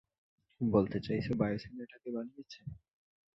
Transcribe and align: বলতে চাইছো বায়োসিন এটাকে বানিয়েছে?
বলতে 0.61 0.97
চাইছো 1.05 1.31
বায়োসিন 1.35 1.75
এটাকে 1.83 2.09
বানিয়েছে? 2.15 2.59